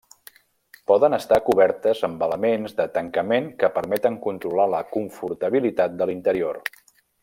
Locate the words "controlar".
4.27-4.69